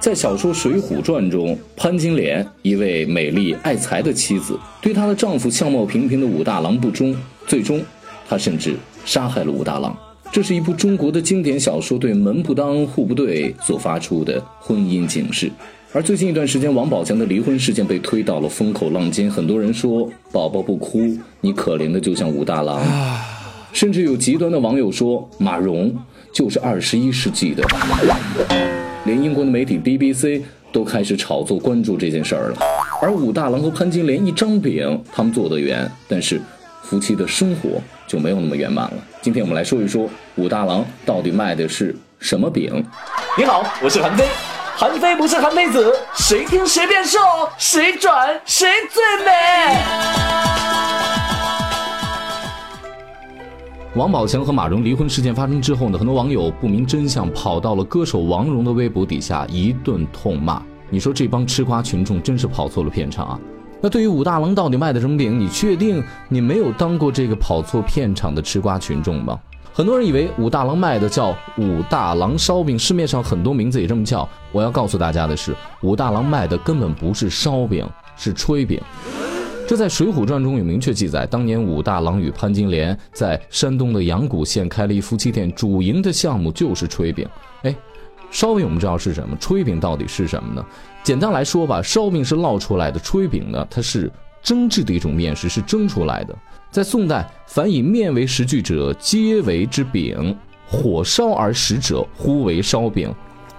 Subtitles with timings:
[0.00, 7.14] 在小说《水浒传》中，潘金莲一位美丽爱财的妻子，对她的丈夫相貌平平的武大郎不忠，
[7.46, 7.82] 最终
[8.26, 8.74] 她甚至
[9.04, 9.94] 杀害了武大郎。
[10.32, 15.50] 这是一部中国的经典小说对门不当户不对所发出的婚姻警示。
[15.92, 22.80] 而最近一段时间，王宝强的离婚事件被推到了风口浪尖，很多人说：“宝宝不哭，你可怜的就像武大郎。”
[23.74, 25.94] 甚至有极端的网友说：“马蓉
[26.32, 27.62] 就是二十一世纪的。”
[29.04, 32.58] 连英国的媒体 BBC 都开始炒作关注这件事儿了。
[33.00, 36.40] 而武大郎和潘金莲一张饼，他们做得圆，但是
[36.82, 38.96] 夫妻的生活就没有那么圆满了。
[39.22, 42.84] 今天我们来说一说武大郎到底卖的是什么饼。
[43.38, 44.24] 你好，我是韩非。
[44.76, 47.18] 韩非不是韩非子，谁听谁变瘦，
[47.58, 50.29] 谁转谁最美。
[53.96, 60.62] 王宝强和马蓉离婚事件发生之后呢，很多网友不明真相，跑到了歌手王蓉的微博底下一顿痛骂。
[60.88, 63.40] 你说这帮吃瓜群众真是跑错了片场啊！
[63.80, 69.36] 那对于武大郎到底卖的什么饼，你确定你没有当过这个跑错片场的吃瓜群众吗？
[69.72, 74.28] 很多人以为武大郎卖的叫武大郎烧饼，市面上很多名字也这么叫。
[74.52, 75.52] 我要告诉大家的是，
[75.82, 77.84] 武大郎卖的根本不是烧饼，
[78.16, 78.80] 是炊饼。
[79.70, 81.24] 这在《水浒传》中有明确记载。
[81.24, 87.24] 当年武大郎与潘金莲在山东的阳谷县开了一夫妻店，主营的项目就是炊饼。
[87.62, 87.72] 哎，
[88.32, 90.66] 烧饼我们知道是什么，炊饼到底是什么呢？
[91.04, 94.10] 简单来说吧，烧饼是烙出来的，炊饼呢，它是
[94.42, 96.36] 蒸制的一种面食，是蒸出来的。
[96.72, 100.34] 在宋代，凡以面为食具者，皆为之饼；
[100.66, 103.08] 火烧而食者，呼为烧饼；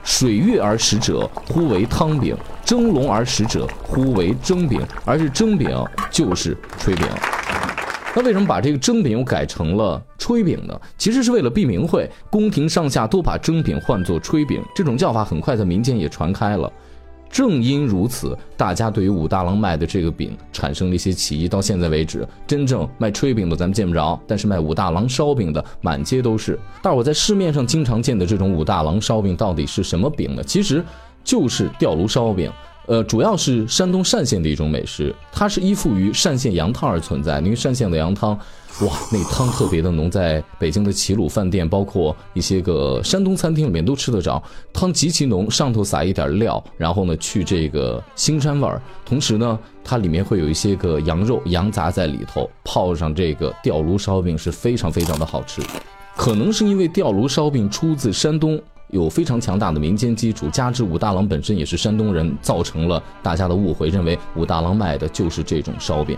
[0.03, 2.35] 水月而食者，呼为汤饼；
[2.65, 4.81] 蒸笼而食者，呼为蒸饼。
[5.05, 5.69] 而是蒸饼
[6.09, 7.05] 就是炊饼。
[8.13, 10.79] 那为什么把这个蒸饼又改成了炊饼呢？
[10.97, 14.61] 其实是为了避名讳，宫廷上下都把蒸饼唤作炊饼。
[14.75, 16.71] 这种叫法很快在民间也传开了。
[17.31, 21.47] 正因如此，大家对于武大郎卖的这个饼产生了一些歧义。
[21.47, 26.59] 到现在为止，真正卖炊饼的咱们见不着，但是卖武大郎烧饼的满街都是。
[26.81, 30.43] 但我在市面上经常见的这种武大郎烧饼到底是什么饼呢？
[30.43, 30.83] 其实
[31.23, 32.51] 就是吊炉烧饼。
[32.87, 37.39] 呃，主要是山东单县的一种美食，它是依附于单县羊汤而存在。
[37.39, 38.31] 因为单县的羊汤，
[38.81, 44.41] 哇，那汤特别的浓，在北京的齐鲁饭店，包括一些个山东餐厅里面都吃得着。
[44.73, 55.61] 汤极其浓，上头撒一点料，然后呢去这个腥膻味儿，同时呢它里面会有一些个羊肉、羊杂在里头，泡上这个吊炉烧饼是非常非常的好吃。
[56.17, 58.61] 可能是因为吊炉烧饼出自山东。
[58.91, 66.17] 有非常强大的民间基础，加之武大郎本身也是山东人，造成了大家的误会，认为武大郎卖的就是这种烧饼。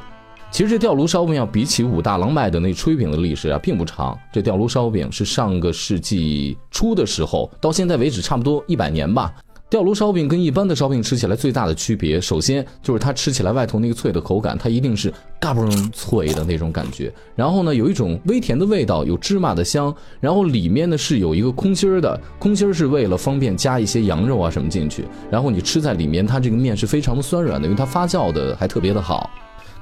[0.51, 4.15] 其实这吊炉烧饼要比起武大郎卖的那炊饼的历史啊，并不长。
[4.31, 9.33] 这吊炉烧饼是上个世纪初的时候，到现在为止差不多一百年吧。
[9.73, 17.11] 吊炉烧饼跟一般的烧饼吃起来最大的区别，首先就是它吃起来外头那个脆的口感，它一定是嘎嘣脆的那种感觉。
[17.35, 19.91] 然后呢，有一种微甜的味道，有芝麻的香。
[20.19, 25.05] 然后里面呢是有一个空心儿的，空心儿是为了方便加一些羊肉啊什么进去。
[25.31, 29.27] 然后你吃在里面，它这个面是非常的酸软的，因为它发酵的还特别的好。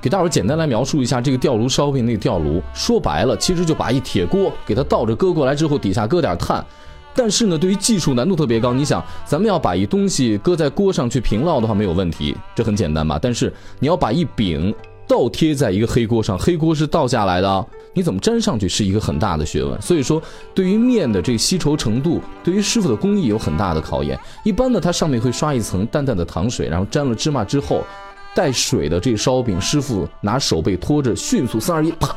[0.01, 6.65] 给大伙儿简单来描述一下这个吊炉烧饼那个吊炉，说白了，其实就把一铁锅给它倒着搁过来之后，底下搁点炭。
[7.13, 8.73] 但是呢，对于技术难度特别高。
[8.73, 13.19] 你想，咱们要把一东西搁在锅上去平烙的话，没有问题，这很简单吧？
[13.21, 14.73] 但是你要把一饼
[15.07, 19.81] 倒贴在一个黑锅上，黑锅是倒下来的，你怎么粘上去是一个很大的学问。
[19.81, 20.21] 所以说，
[20.53, 24.17] 对于面的这个稀稠程度，对于师傅的工艺有很大的考验。
[24.45, 27.83] 一般呢，它上面会刷一层淡淡的糖水，然后沾了芝麻之后，
[28.33, 32.15] 带水的这烧饼，师傅拿手背托着，迅速三二一，啪，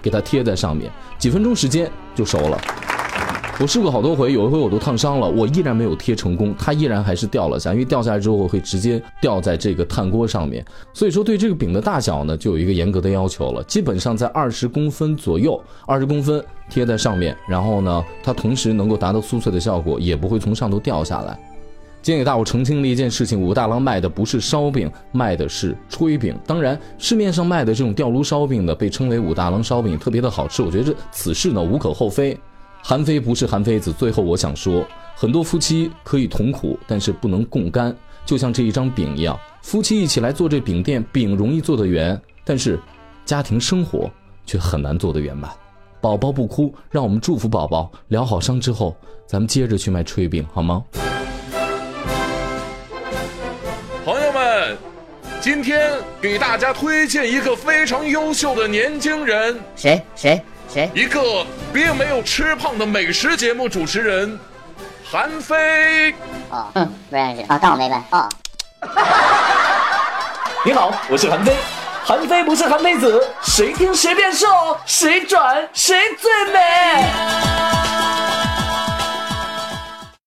[0.00, 2.60] 给它贴在上面，几分钟时间就熟了。
[3.60, 10.64] 我试过好多回，有一回我都烫伤了，我依然没有贴成功，它依然还是掉了下，因为掉下来之后会直接掉在这个炭锅上面。
[10.92, 21.38] 所以说对这个饼的大小呢，就有一个严格的要求了，基本上在二十公分左右，二十公分贴在上面，然后呢，它同时能够达到酥脆的效果，也不会从上头掉下来。
[22.00, 26.36] 今天给大伙澄清了一件事情，武大郎卖的不是烧饼，卖的是炊饼。
[26.44, 32.36] 当然，市面上卖的这种吊炉烧饼呢，被称为武大郎烧饼，特别的好吃，我觉得这此事呢无可厚非。
[32.82, 33.92] 韩非不是韩非子。
[33.92, 34.84] 最后我想说，
[35.14, 37.96] 很多夫妻可以同苦，但是不能共甘。
[38.26, 42.78] 就像这一张饼一样，夫妻一起来做这饼店，饼容易做得圆，但是
[43.24, 44.10] 家庭生活
[44.44, 45.50] 却很难做得圆满。
[46.00, 47.90] 宝宝不哭，让我们祝福宝宝。
[48.08, 48.96] 疗好伤之后，
[49.26, 50.82] 咱们接着去卖炊饼，好吗？
[54.04, 54.76] 朋友们，
[55.40, 59.56] 今天给大家推荐一个非常优秀的年轻人。
[59.76, 60.42] 谁谁
[60.72, 60.90] 谁？
[60.94, 64.38] 一个并没有吃胖的美食节目主持人。
[65.04, 66.12] 韩非。
[66.48, 67.42] 哦，嗯，不认识。
[67.48, 68.02] 啊，当我没问。
[68.10, 68.28] 哦，
[70.64, 71.54] 你好，我是韩非。
[72.04, 74.46] 韩非不是韩非子，谁听谁变瘦，
[74.86, 77.81] 谁转谁最美。